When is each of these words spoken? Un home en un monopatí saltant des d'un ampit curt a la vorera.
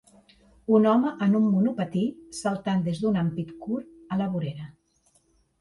Un 0.77 0.87
home 0.91 1.11
en 1.25 1.35
un 1.41 1.43
monopatí 1.57 2.03
saltant 2.39 2.81
des 2.89 3.03
d'un 3.05 3.21
ampit 3.25 3.55
curt 3.67 3.95
a 4.17 4.21
la 4.23 4.31
vorera. 4.37 4.71